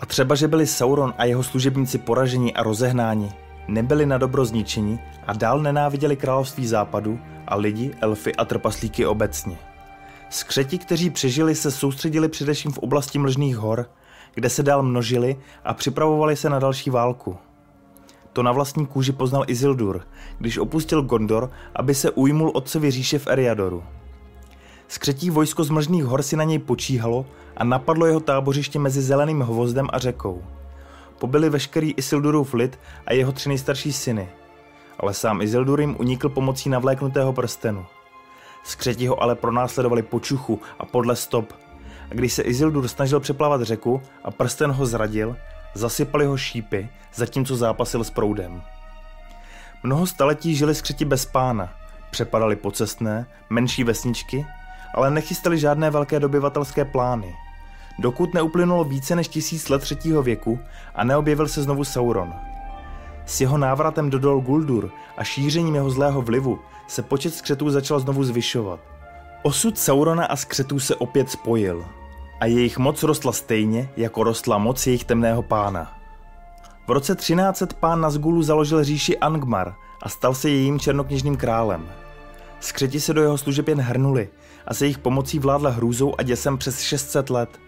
A 0.00 0.06
třeba, 0.06 0.34
že 0.34 0.48
byli 0.48 0.66
Sauron 0.66 1.14
a 1.18 1.24
jeho 1.24 1.42
služebníci 1.42 1.98
poraženi 1.98 2.54
a 2.54 2.62
rozehnáni, 2.62 3.32
nebyli 3.68 4.06
na 4.06 4.18
dobro 4.18 4.44
zničeni 4.44 4.98
a 5.26 5.32
dál 5.32 5.60
nenáviděli 5.60 6.16
království 6.16 6.66
západu 6.66 7.20
a 7.46 7.56
lidi, 7.56 7.94
elfy 8.00 8.34
a 8.34 8.44
trpaslíky 8.44 9.06
obecně. 9.06 9.67
Skřeti, 10.30 10.78
kteří 10.78 11.10
přežili, 11.10 11.54
se 11.54 11.70
soustředili 11.70 12.28
především 12.28 12.72
v 12.72 12.78
oblasti 12.78 13.18
Mlžných 13.18 13.56
hor, 13.56 13.90
kde 14.34 14.50
se 14.50 14.62
dál 14.62 14.82
množili 14.82 15.36
a 15.64 15.74
připravovali 15.74 16.36
se 16.36 16.50
na 16.50 16.58
další 16.58 16.90
válku. 16.90 17.36
To 18.32 18.42
na 18.42 18.52
vlastní 18.52 18.86
kůži 18.86 19.12
poznal 19.12 19.44
Isildur, 19.46 20.06
když 20.38 20.58
opustil 20.58 21.02
Gondor, 21.02 21.50
aby 21.76 21.94
se 21.94 22.10
ujmul 22.10 22.50
otcovi 22.54 22.90
říše 22.90 23.18
v 23.18 23.26
Eriadoru. 23.26 23.84
Skřetí 24.88 25.30
vojsko 25.30 25.64
z 25.64 25.70
Mlžných 25.70 26.04
hor 26.04 26.22
si 26.22 26.36
na 26.36 26.44
něj 26.44 26.58
počíhalo 26.58 27.26
a 27.56 27.64
napadlo 27.64 28.06
jeho 28.06 28.20
tábořiště 28.20 28.78
mezi 28.78 29.02
zeleným 29.02 29.40
hvozdem 29.40 29.86
a 29.92 29.98
řekou. 29.98 30.42
Pobili 31.18 31.50
veškerý 31.50 31.92
Isildurův 31.96 32.54
lid 32.54 32.78
a 33.06 33.12
jeho 33.12 33.32
tři 33.32 33.48
nejstarší 33.48 33.92
syny, 33.92 34.28
ale 34.98 35.14
sám 35.14 35.42
Isildur 35.42 35.80
jim 35.80 35.96
unikl 35.98 36.28
pomocí 36.28 36.68
navléknutého 36.68 37.32
prstenu. 37.32 37.86
Skřeti 38.62 39.06
ho 39.06 39.22
ale 39.22 39.34
pronásledovali 39.34 40.02
po 40.02 40.20
čuchu 40.20 40.60
a 40.78 40.86
podle 40.86 41.16
stop. 41.16 41.52
A 42.10 42.14
když 42.14 42.32
se 42.32 42.42
Isildur 42.42 42.88
snažil 42.88 43.20
přeplavat 43.20 43.62
řeku 43.62 44.02
a 44.24 44.30
prsten 44.30 44.70
ho 44.72 44.86
zradil, 44.86 45.36
zasypali 45.74 46.26
ho 46.26 46.36
šípy, 46.36 46.88
zatímco 47.14 47.56
zápasil 47.56 48.04
s 48.04 48.10
proudem. 48.10 48.62
Mnoho 49.82 50.06
staletí 50.06 50.56
žili 50.56 50.74
skřeti 50.74 51.04
bez 51.04 51.26
pána, 51.26 51.74
přepadali 52.10 52.56
pocestné, 52.56 53.26
menší 53.50 53.84
vesničky, 53.84 54.46
ale 54.94 55.10
nechystali 55.10 55.58
žádné 55.58 55.90
velké 55.90 56.20
dobyvatelské 56.20 56.84
plány. 56.84 57.34
Dokud 57.98 58.34
neuplynulo 58.34 58.84
více 58.84 59.16
než 59.16 59.28
tisíc 59.28 59.68
let 59.68 59.82
třetího 59.82 60.22
věku 60.22 60.60
a 60.94 61.04
neobjevil 61.04 61.48
se 61.48 61.62
znovu 61.62 61.84
Sauron. 61.84 62.34
S 63.26 63.40
jeho 63.40 63.58
návratem 63.58 64.10
do 64.10 64.18
Dol 64.18 64.40
Guldur 64.40 64.90
a 65.16 65.24
šířením 65.24 65.74
jeho 65.74 65.90
zlého 65.90 66.22
vlivu 66.22 66.58
se 66.88 67.02
počet 67.02 67.34
skřetů 67.34 67.70
začal 67.70 68.00
znovu 68.00 68.24
zvyšovat. 68.24 68.80
Osud 69.42 69.78
Saurona 69.78 70.26
a 70.26 70.36
skřetů 70.36 70.80
se 70.80 70.94
opět 70.94 71.30
spojil 71.30 71.84
a 72.40 72.46
jejich 72.46 72.78
moc 72.78 73.02
rostla 73.02 73.32
stejně, 73.32 73.88
jako 73.96 74.22
rostla 74.22 74.58
moc 74.58 74.86
jejich 74.86 75.04
temného 75.04 75.42
pána. 75.42 75.98
V 76.86 76.90
roce 76.90 77.14
1300 77.14 77.76
pán 77.80 78.00
Nazgulu 78.00 78.42
založil 78.42 78.84
říši 78.84 79.18
Angmar 79.18 79.74
a 80.02 80.08
stal 80.08 80.34
se 80.34 80.50
jejím 80.50 80.78
černokněžným 80.78 81.36
králem. 81.36 81.88
Skřeti 82.60 83.00
se 83.00 83.14
do 83.14 83.22
jeho 83.22 83.38
služeb 83.38 83.68
jen 83.68 83.80
hrnuli 83.80 84.28
a 84.66 84.74
se 84.74 84.84
jejich 84.84 84.98
pomocí 84.98 85.38
vládla 85.38 85.70
hrůzou 85.70 86.14
a 86.18 86.22
děsem 86.22 86.58
přes 86.58 86.80
600 86.80 87.30
let. 87.30 87.60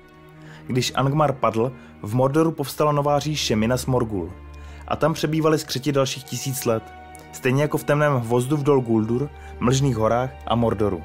Když 0.67 0.93
Angmar 0.95 1.33
padl, 1.33 1.73
v 2.03 2.15
Mordoru 2.15 2.53
povstala 2.53 2.93
nová 2.93 3.19
říše 3.19 3.57
Minas 3.57 3.87
Morgul 3.87 4.33
a 4.89 4.97
tam 4.97 5.15
přebývali 5.15 5.59
skřeti 5.59 5.93
dalších 5.93 6.25
tisíc 6.25 6.65
let– 6.65 6.83
stejně 7.33 7.63
jako 7.63 7.79
v 7.79 7.85
temném 7.85 8.13
hvozdu 8.13 8.57
v 8.57 8.63
Dol 8.63 8.81
Guldur, 8.81 9.31
Mlžných 9.61 9.97
horách 9.97 10.31
a 10.47 10.55
Mordoru. 10.55 11.03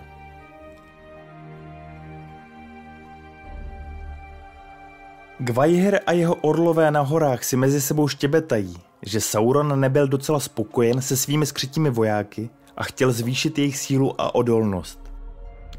Gvajher 5.40 6.00
a 6.06 6.12
jeho 6.12 6.36
orlové 6.36 6.92
na 6.92 7.02
horách 7.02 7.44
si 7.44 7.58
mezi 7.58 7.82
sebou 7.82 8.08
štěbetají, 8.08 8.76
že 9.02 9.22
Sauron 9.22 9.80
nebyl 9.80 10.08
docela 10.08 10.40
spokojen 10.40 11.02
se 11.02 11.18
svými 11.18 11.46
skřetími 11.46 11.90
vojáky 11.90 12.50
a 12.78 12.84
chtěl 12.84 13.12
zvýšit 13.12 13.58
jejich 13.58 13.78
sílu 13.78 14.22
a 14.22 14.36
odolnost. 14.36 15.00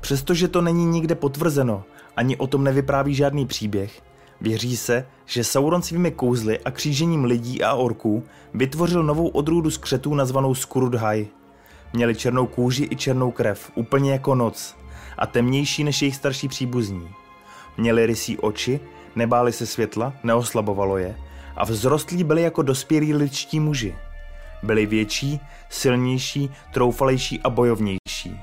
Přestože 0.00 0.48
to 0.48 0.62
není 0.62 0.86
nikde 0.86 1.14
potvrzeno, 1.14 1.84
ani 2.16 2.36
o 2.36 2.46
tom 2.46 2.64
nevypráví 2.64 3.14
žádný 3.14 3.46
příběh, 3.46 4.02
Věří 4.40 4.76
se, 4.76 5.06
že 5.26 5.44
Sauron 5.44 5.82
svými 5.82 6.10
kouzly 6.10 6.60
a 6.60 6.70
křížením 6.70 7.24
lidí 7.24 7.62
a 7.62 7.74
orků 7.74 8.24
vytvořil 8.54 9.02
novou 9.02 9.28
odrůdu 9.28 9.70
skřetů 9.70 10.14
nazvanou 10.14 10.54
Skurudhaj. 10.54 11.26
Měli 11.92 12.14
černou 12.14 12.46
kůži 12.46 12.88
i 12.90 12.96
černou 12.96 13.30
krev, 13.30 13.70
úplně 13.74 14.12
jako 14.12 14.34
noc, 14.34 14.76
a 15.18 15.26
temnější 15.26 15.84
než 15.84 16.02
jejich 16.02 16.16
starší 16.16 16.48
příbuzní. 16.48 17.08
Měli 17.76 18.06
rysí 18.06 18.38
oči, 18.38 18.80
nebáli 19.16 19.52
se 19.52 19.66
světla, 19.66 20.12
neoslabovalo 20.22 20.98
je 20.98 21.16
a 21.56 21.64
vzrostlí 21.64 22.24
byli 22.24 22.42
jako 22.42 22.62
dospělí 22.62 23.14
lidští 23.14 23.60
muži. 23.60 23.94
Byli 24.62 24.86
větší, 24.86 25.40
silnější, 25.68 26.50
troufalejší 26.72 27.40
a 27.40 27.50
bojovnější. 27.50 28.40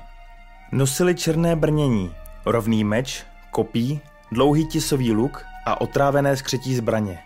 Nosili 0.72 1.14
černé 1.14 1.56
brnění, 1.56 2.14
rovný 2.46 2.84
meč, 2.84 3.24
kopí, 3.50 4.00
dlouhý 4.32 4.66
tisový 4.66 5.12
luk 5.12 5.44
a 5.66 5.80
otrávené 5.80 6.36
skřetí 6.36 6.74
zbraně. 6.74 7.18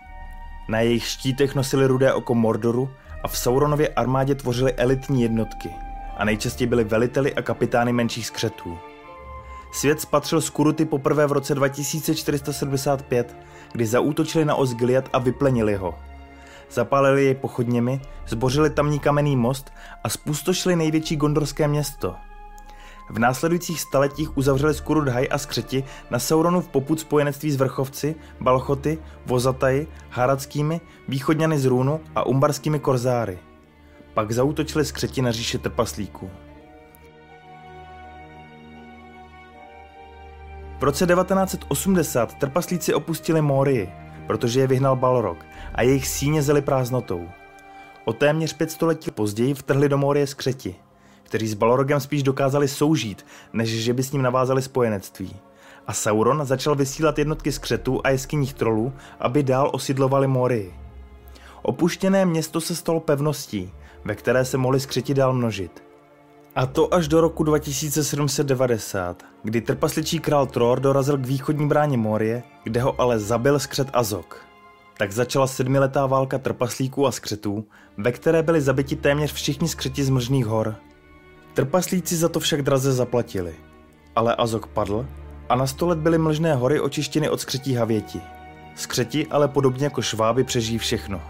Na 0.67 0.79
jejich 0.79 1.05
štítech 1.05 1.55
nosili 1.55 1.87
rudé 1.87 2.13
oko 2.13 2.35
Mordoru 2.35 2.89
a 3.23 3.27
v 3.27 3.37
Sauronově 3.37 3.87
armádě 3.87 4.35
tvořili 4.35 4.73
elitní 4.73 5.21
jednotky 5.21 5.69
a 6.17 6.25
nejčastěji 6.25 6.67
byli 6.67 6.83
veliteli 6.83 7.35
a 7.35 7.41
kapitány 7.41 7.93
menších 7.93 8.27
skřetů. 8.27 8.77
Svět 9.71 10.01
spatřil 10.01 10.41
Skuruty 10.41 10.85
poprvé 10.85 11.27
v 11.27 11.31
roce 11.31 11.55
2475, 11.55 13.35
kdy 13.71 13.85
zaútočili 13.85 14.45
na 14.45 14.55
Osgiliad 14.55 15.09
a 15.13 15.19
vyplenili 15.19 15.75
ho. 15.75 15.95
Zapálili 16.71 17.25
jej 17.25 17.35
pochodněmi, 17.35 18.01
zbořili 18.27 18.69
tamní 18.69 18.99
kamenný 18.99 19.35
most 19.35 19.73
a 20.03 20.09
spustošili 20.09 20.75
největší 20.75 21.15
gondorské 21.15 21.67
město– 21.67 22.15
v 23.09 23.19
následujících 23.19 23.81
staletích 23.81 24.37
uzavřeli 24.37 24.73
Skurudhaj 24.73 25.27
a 25.31 25.37
Skřeti 25.37 25.83
na 26.09 26.19
Sauronův 26.19 26.67
poput 26.67 26.99
spojenectví 26.99 27.51
s 27.51 27.55
vrchovci, 27.55 28.15
Balchoty, 28.41 28.97
Vozataji, 29.25 29.87
Haradskými, 30.09 30.81
východňany 31.07 31.59
z 31.59 31.65
Růnu 31.65 31.99
a 32.15 32.25
umbarskými 32.25 32.79
korzáry. 32.79 33.39
Pak 34.13 34.31
zautočili 34.31 34.85
Skřeti 34.85 35.21
na 35.21 35.31
říše 35.31 35.57
trpaslíků. 35.57 36.29
V 40.79 40.83
roce 40.83 41.07
1980 41.07 42.33
trpaslíci 42.33 42.93
opustili 42.93 43.41
Morii, 43.41 43.89
protože 44.27 44.59
je 44.59 44.67
vyhnal 44.67 44.95
Balrog 44.95 45.45
a 45.75 45.81
jejich 45.81 46.07
síně 46.07 46.41
zeli 46.41 46.61
prázdnotou. 46.61 47.29
O 48.05 48.13
téměř 48.13 48.53
pět 48.53 48.71
století 48.71 49.11
později 49.11 49.53
vtrhli 49.53 49.89
do 49.89 49.97
Morie 49.97 50.27
skřeti– 50.27 50.75
kteří 51.29 51.47
s 51.47 51.53
Balrogem 51.53 51.99
spíš 51.99 52.23
dokázali 52.23 52.67
soužít, 52.67 53.25
než 53.53 53.69
že 53.69 53.93
by 53.93 54.03
s 54.03 54.11
ním 54.11 54.21
navázali 54.21 54.61
spojenectví. 54.61 55.35
A 55.87 55.93
Sauron 55.93 56.45
začal 56.45 56.75
vysílat 56.75 57.19
jednotky 57.19 57.51
skřetů 57.51 58.01
a 58.03 58.09
jeskyních 58.09 58.53
trolů, 58.53 58.93
aby 59.19 59.43
dál 59.43 59.69
osidlovali 59.73 60.27
Morii. 60.27 60.73
Opuštěné 61.61 62.25
město 62.25 62.61
se 62.61 62.75
stalo 62.75 62.99
pevností, 62.99 63.71
ve 64.05 64.15
které 64.15 64.45
se 64.45 64.57
mohli 64.57 64.79
skřeti 64.79 65.13
dál 65.13 65.33
množit. 65.33 65.83
A 66.55 66.65
to 66.65 66.93
až 66.93 67.07
do 67.07 67.21
roku 67.21 67.43
2790, 67.43 69.23
kdy 69.43 69.61
trpasličí 69.61 70.19
král 70.19 70.45
Tror 70.45 70.79
dorazil 70.79 71.17
k 71.17 71.25
východní 71.25 71.67
bráně 71.67 71.97
Morie, 71.97 72.43
kde 72.63 72.81
ho 72.81 73.01
ale 73.01 73.19
zabil 73.19 73.59
skřet 73.59 73.87
Azok. 73.93 74.45
Tak 74.97 75.11
začala 75.11 75.47
sedmiletá 75.47 76.05
válka 76.05 76.37
trpaslíků 76.37 77.07
a 77.07 77.11
skřetů, 77.11 77.65
ve 77.97 78.11
které 78.11 78.43
byli 78.43 78.61
zabiti 78.61 78.95
téměř 78.95 79.33
všichni 79.33 79.67
skřeti 79.67 80.03
z 80.03 80.09
Mlžných 80.09 80.45
hor– 80.45 80.75
Trpaslíci 81.59 82.15
za 82.15 82.29
to 82.29 82.39
však 82.39 82.61
draze 82.61 82.93
zaplatili. 82.93 83.55
Ale 84.15 84.35
Azok 84.35 84.67
padl 84.67 85.05
a 85.49 85.55
na 85.55 85.67
sto 85.67 85.87
let 85.87 85.99
byly 85.99 86.17
mlžné 86.17 86.55
hory 86.55 86.79
očištěny 86.79 87.29
od 87.29 87.41
skřetí 87.41 87.73
havěti. 87.73 88.21
Skřeti 88.75 89.27
ale 89.27 89.47
podobně 89.47 89.83
jako 89.83 90.01
šváby 90.01 90.43
přežijí 90.43 90.77
všechno. 90.77 91.21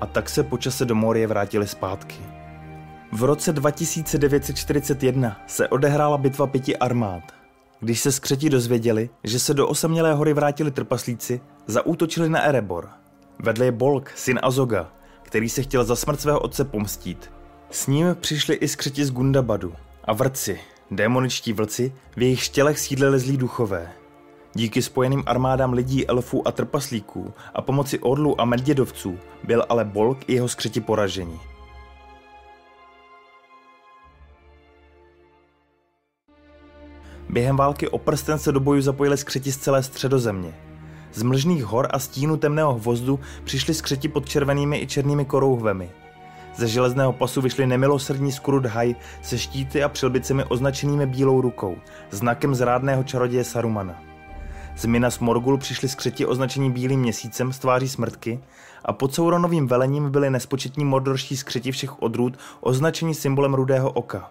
A 0.00 0.06
tak 0.06 0.28
se 0.28 0.42
po 0.42 0.58
čase 0.58 0.84
do 0.84 0.94
Morie 0.94 1.26
vrátili 1.26 1.66
zpátky. 1.66 2.16
V 3.12 3.24
roce 3.24 3.52
2941 3.52 5.40
se 5.46 5.68
odehrála 5.68 6.18
bitva 6.18 6.46
pěti 6.46 6.76
armád. 6.76 7.22
Když 7.80 8.00
se 8.00 8.12
skřeti 8.12 8.50
dozvěděli, 8.50 9.10
že 9.24 9.38
se 9.38 9.54
do 9.54 9.68
osamělé 9.68 10.14
hory 10.14 10.32
vrátili 10.32 10.70
trpaslíci, 10.70 11.40
zaútočili 11.66 12.28
na 12.28 12.40
Erebor. 12.40 12.88
Vedle 13.38 13.64
je 13.64 13.72
Bolk, 13.72 14.10
syn 14.14 14.38
Azoga, 14.42 14.92
který 15.22 15.48
se 15.48 15.62
chtěl 15.62 15.84
za 15.84 15.96
smrt 15.96 16.20
svého 16.20 16.40
otce 16.40 16.64
pomstít 16.64 17.30
s 17.70 17.86
ním 17.86 18.16
přišli 18.20 18.54
i 18.54 18.68
skřeti 18.68 19.04
z 19.04 19.10
Gundabadu 19.10 19.74
a 20.04 20.12
vrci, 20.12 20.60
démoničtí 20.90 21.52
vlci, 21.52 21.92
v 22.16 22.22
jejich 22.22 22.42
štělech 22.42 22.78
sídlili 22.78 23.18
zlí 23.18 23.36
duchové. 23.36 23.92
Díky 24.54 24.82
spojeným 24.82 25.22
armádám 25.26 25.72
lidí, 25.72 26.06
elfů 26.06 26.48
a 26.48 26.52
trpaslíků 26.52 27.34
a 27.54 27.62
pomoci 27.62 27.98
orlů 27.98 28.40
a 28.40 28.44
medvědovců 28.44 29.18
byl 29.44 29.64
ale 29.68 29.84
Bolk 29.84 30.18
i 30.26 30.34
jeho 30.34 30.48
skřeti 30.48 30.80
poraženi. 30.80 31.40
Během 37.28 37.56
války 37.56 37.88
o 37.88 37.98
prsten 37.98 38.38
se 38.38 38.52
do 38.52 38.60
boju 38.60 38.82
zapojili 38.82 39.16
skřeti 39.16 39.52
z 39.52 39.56
celé 39.56 39.82
středozemě. 39.82 40.54
Z 41.12 41.22
mlžných 41.22 41.64
hor 41.64 41.88
a 41.90 41.98
stínu 41.98 42.36
temného 42.36 42.74
hvozdu 42.74 43.20
přišli 43.44 43.74
skřeti 43.74 44.08
pod 44.08 44.28
červenými 44.28 44.80
i 44.80 44.86
černými 44.86 45.24
korouhvemi. 45.24 45.90
Ze 46.60 46.68
železného 46.68 47.12
pasu 47.12 47.40
vyšli 47.40 47.66
nemilosrdní 47.66 48.32
Skurudhaj 48.32 48.94
se 49.22 49.38
štíty 49.38 49.82
a 49.82 49.88
přilbicemi 49.88 50.44
označenými 50.44 51.06
bílou 51.06 51.40
rukou, 51.40 51.76
znakem 52.10 52.54
zrádného 52.54 53.04
čaroděje 53.04 53.44
Sarumana. 53.44 54.02
Z 54.76 54.84
Minas 54.84 55.18
Morgul 55.18 55.58
přišli 55.58 55.88
skřeti 55.88 56.26
označení 56.26 56.70
bílým 56.70 57.00
měsícem 57.00 57.52
z 57.52 57.58
tváří 57.58 57.88
smrtky 57.88 58.40
a 58.84 58.92
pod 58.92 59.14
Sauronovým 59.14 59.66
velením 59.66 60.10
byli 60.10 60.30
nespočetní 60.30 60.84
mordorští 60.84 61.36
skřeti 61.36 61.72
všech 61.72 62.02
odrůd 62.02 62.38
označení 62.60 63.14
symbolem 63.14 63.54
rudého 63.54 63.90
oka. 63.90 64.30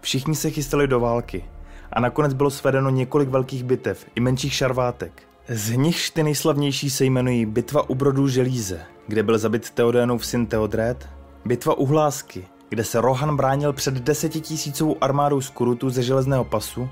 Všichni 0.00 0.34
se 0.34 0.50
chystali 0.50 0.88
do 0.88 1.00
války 1.00 1.44
a 1.92 2.00
nakonec 2.00 2.34
bylo 2.34 2.50
svedeno 2.50 2.90
několik 2.90 3.28
velkých 3.28 3.64
bitev 3.64 4.06
i 4.14 4.20
menších 4.20 4.54
šarvátek. 4.54 5.22
Z 5.48 5.70
nichž 5.70 6.10
ty 6.10 6.22
nejslavnější 6.22 6.90
se 6.90 7.04
jmenují 7.04 7.46
Bitva 7.46 7.90
u 7.90 7.94
brodů 7.94 8.28
Želíze, 8.28 8.80
kde 9.06 9.22
byl 9.22 9.38
zabit 9.38 9.70
Teodénův 9.70 10.26
syn 10.26 10.46
Teodred, 10.46 11.15
Bitva 11.46 11.74
u 11.74 11.86
Hlásky, 11.86 12.46
kde 12.68 12.84
se 12.84 13.00
Rohan 13.00 13.36
bránil 13.36 13.72
před 13.72 13.94
desetitisícovou 13.94 14.96
armádou 15.00 15.40
Skurutu 15.40 15.90
ze 15.90 16.02
železného 16.02 16.44
pasu, 16.44 16.88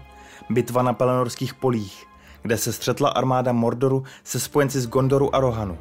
Bitva 0.50 0.82
na 0.82 0.92
Pelenorských 0.92 1.54
polích, 1.54 2.06
kde 2.42 2.56
se 2.56 2.72
střetla 2.72 3.08
armáda 3.08 3.52
Mordoru 3.52 4.02
se 4.24 4.40
spojenci 4.40 4.80
z 4.80 4.86
Gondoru 4.86 5.34
a 5.34 5.40
Rohanu. 5.40 5.78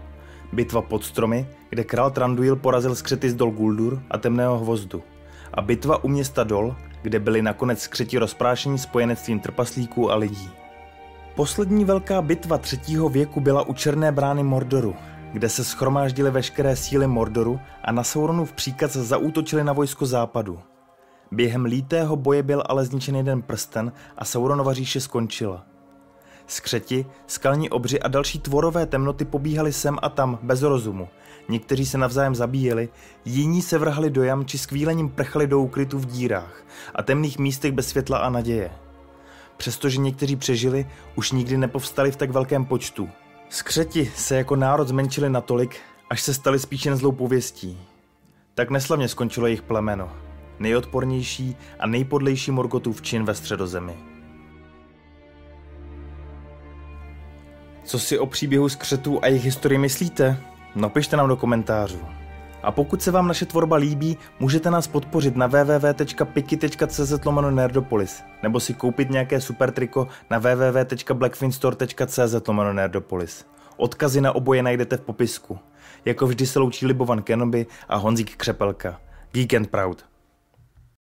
Bitva 0.54 0.82
pod 0.82 1.04
stromy, 1.04 1.48
kde 1.70 1.84
král 1.84 2.12
Tranduil 2.12 2.56
porazil 2.56 2.96
skřety 2.96 3.30
z 3.30 3.36
Dol 3.36 3.52
Guldur 3.52 4.02
a 4.12 4.18
Temného 4.18 4.60
hvozdu. 4.60 5.04
A 5.54 5.62
bitva 5.62 6.04
u 6.04 6.08
města 6.08 6.44
Dol, 6.44 6.76
kde 7.02 7.20
byli 7.20 7.42
nakonec 7.42 7.80
skřeti 7.82 8.18
rozprášení 8.18 8.78
spojenectvím 8.78 9.40
trpaslíků 9.40 10.12
a 10.12 10.16
lidí. 10.16 10.50
Poslední 11.36 11.86
velká 11.86 12.22
bitva 12.22 12.58
třetího 12.58 13.10
věku 13.10 13.40
byla 13.40 13.62
u 13.62 13.74
Černé 13.74 14.12
brány 14.12 14.44
Mordoru, 14.44 14.96
kde 15.34 15.50
se 15.50 15.64
schromáždily 15.64 16.32
veškeré 16.32 16.76
síly 16.76 17.08
Mordoru 17.08 17.60
a 17.84 17.92
na 17.92 18.04
Sauronův 18.04 18.54
příkaz 18.54 18.92
zaútočili 18.92 19.64
na 19.64 19.74
vojsko 19.74 20.06
západu. 20.06 20.60
Během 21.32 21.66
lítého 21.66 22.16
boje 22.16 22.44
byl 22.44 22.64
ale 22.66 22.86
zničen 22.86 23.16
jeden 23.16 23.42
prsten 23.42 23.92
a 24.18 24.26
Sauronova 24.26 24.74
říše 24.74 25.02
skončila. 25.02 25.66
Skřeti, 26.48 27.06
skalní 27.28 27.70
obři 27.70 28.00
a 28.00 28.08
další 28.08 28.40
tvorové 28.40 28.86
temnoty 28.86 29.26
pobíhali 29.26 29.74
sem 29.74 29.98
a 30.02 30.10
tam 30.10 30.40
bez 30.42 30.62
rozumu. 30.62 31.08
Někteří 31.50 31.86
se 31.86 31.98
navzájem 31.98 32.36
zabíjeli, 32.36 32.90
jiní 33.26 33.62
se 33.62 33.78
vrhali 33.78 34.10
do 34.10 34.24
jam 34.24 34.46
či 34.46 34.58
skvílením 34.58 35.10
prchali 35.10 35.48
do 35.48 35.60
úkrytu 35.60 36.00
v 36.00 36.06
dírách 36.06 36.64
a 36.96 37.04
temných 37.04 37.40
místech 37.40 37.72
bez 37.72 37.88
světla 37.88 38.18
a 38.18 38.30
naděje. 38.30 38.72
Přestože 39.58 39.98
někteří 39.98 40.36
přežili, 40.36 40.88
už 41.16 41.32
nikdy 41.32 41.58
nepovstali 41.58 42.12
v 42.12 42.16
tak 42.16 42.32
velkém 42.32 42.66
počtu. 42.66 43.10
Skřeti 43.54 44.12
se 44.16 44.36
jako 44.36 44.56
národ 44.56 44.88
zmenšili 44.88 45.30
natolik, 45.30 45.78
až 46.10 46.22
se 46.22 46.34
stali 46.34 46.60
spíše 46.60 46.90
jen 46.90 46.98
zlou 46.98 47.12
pověstí. 47.12 47.80
Tak 48.56 48.70
neslavně 48.70 49.08
skončilo 49.08 49.48
jejich 49.48 49.62
plemeno. 49.62 50.12
Nejodpornější 50.60 51.56
a 51.80 51.88
nejpodlejší 51.88 52.52
Morgotův 52.52 53.02
čin 53.02 53.26
ve 53.26 53.36
středozemi. 53.36 53.94
Co 57.84 58.00
si 58.00 58.20
o 58.20 58.26
příběhu 58.26 58.70
skřetů 58.70 59.24
a 59.24 59.28
jejich 59.28 59.46
historii 59.46 59.78
myslíte? 59.78 60.44
Napište 60.76 61.18
nám 61.18 61.28
do 61.28 61.36
komentářů. 61.36 62.00
A 62.64 62.72
pokud 62.72 63.02
se 63.02 63.12
vám 63.12 63.28
naše 63.28 63.46
tvorba 63.46 63.76
líbí, 63.76 64.18
můžete 64.40 64.72
nás 64.72 64.88
podpořit 64.88 65.36
na 65.36 65.48
www.piki.cz 65.48 67.14
nerdopolis 67.50 68.24
nebo 68.44 68.60
si 68.60 68.74
koupit 68.74 69.10
nějaké 69.10 69.42
super 69.42 69.72
triko 69.72 70.08
na 70.30 70.40
www.blackfinstore.cz 70.40 72.36
nerdopolis. 72.72 73.46
Odkazy 73.78 74.22
na 74.22 74.36
oboje 74.36 74.64
najdete 74.64 74.98
v 74.98 75.02
popisku. 75.02 75.60
Jako 76.06 76.28
vždy 76.28 76.46
se 76.46 76.60
loučí 76.60 76.86
Libovan 76.86 77.22
Kenobi 77.22 77.66
a 77.90 77.98
Honzík 77.98 78.36
Křepelka. 78.36 79.00
Geek 79.32 79.54
and 79.54 79.68
Proud. 79.68 80.13